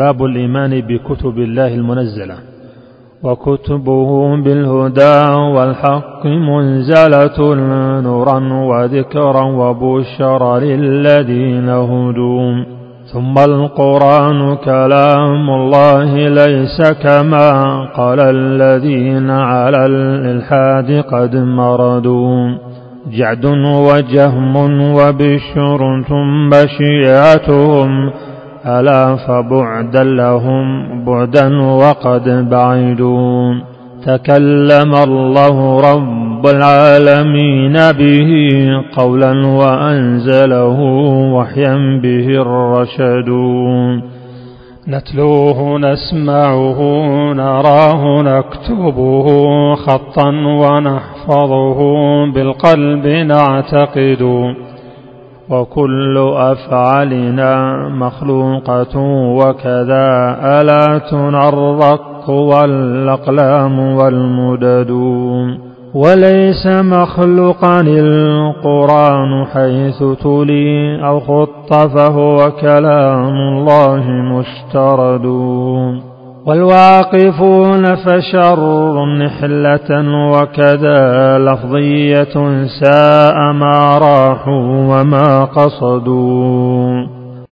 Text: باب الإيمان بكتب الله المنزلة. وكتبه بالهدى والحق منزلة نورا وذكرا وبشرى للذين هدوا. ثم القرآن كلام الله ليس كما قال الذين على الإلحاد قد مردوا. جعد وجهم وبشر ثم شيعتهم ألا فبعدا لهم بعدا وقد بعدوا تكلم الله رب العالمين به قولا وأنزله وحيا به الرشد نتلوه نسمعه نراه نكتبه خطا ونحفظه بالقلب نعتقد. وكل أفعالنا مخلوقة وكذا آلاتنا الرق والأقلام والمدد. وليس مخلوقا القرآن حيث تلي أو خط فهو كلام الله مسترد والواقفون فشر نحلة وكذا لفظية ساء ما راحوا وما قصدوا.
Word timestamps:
باب 0.00 0.24
الإيمان 0.24 0.80
بكتب 0.80 1.38
الله 1.38 1.74
المنزلة. 1.74 2.34
وكتبه 3.22 4.10
بالهدى 4.44 5.18
والحق 5.54 6.26
منزلة 6.26 7.54
نورا 8.00 8.40
وذكرا 8.70 9.42
وبشرى 9.42 10.52
للذين 10.60 11.68
هدوا. 11.68 12.64
ثم 13.12 13.34
القرآن 13.38 14.56
كلام 14.56 15.50
الله 15.50 16.28
ليس 16.28 16.78
كما 17.04 17.48
قال 17.96 18.20
الذين 18.20 19.30
على 19.30 19.86
الإلحاد 19.86 21.04
قد 21.12 21.36
مردوا. 21.36 22.70
جعد 23.18 23.46
وجهم 23.90 24.54
وبشر 24.94 25.80
ثم 26.08 26.50
شيعتهم 26.78 27.90
ألا 28.66 29.16
فبعدا 29.16 30.04
لهم 30.04 30.64
بعدا 31.04 31.62
وقد 31.62 32.50
بعدوا 32.50 33.54
تكلم 34.06 34.94
الله 34.94 35.80
رب 35.92 36.46
العالمين 36.46 37.72
به 37.72 38.30
قولا 38.96 39.46
وأنزله 39.46 40.80
وحيا 41.34 42.00
به 42.02 42.26
الرشد 42.26 43.30
نتلوه 44.88 45.78
نسمعه 45.78 46.80
نراه 47.32 48.22
نكتبه 48.22 49.26
خطا 49.74 50.28
ونحفظه 50.62 51.78
بالقلب 52.34 53.06
نعتقد. 53.06 54.22
وكل 55.48 56.32
أفعالنا 56.36 57.76
مخلوقة 57.88 58.98
وكذا 59.38 60.36
آلاتنا 60.60 61.48
الرق 61.48 62.30
والأقلام 62.30 63.78
والمدد. 63.78 64.90
وليس 65.94 66.66
مخلوقا 66.66 67.80
القرآن 67.80 69.46
حيث 69.54 70.02
تلي 70.22 71.00
أو 71.06 71.20
خط 71.20 71.74
فهو 71.74 72.50
كلام 72.60 73.34
الله 73.34 74.04
مسترد 74.06 75.26
والواقفون 76.46 77.94
فشر 77.94 78.60
نحلة 79.04 79.90
وكذا 80.32 81.38
لفظية 81.38 82.66
ساء 82.82 83.52
ما 83.52 83.98
راحوا 83.98 84.64
وما 84.90 85.44
قصدوا. 85.44 87.19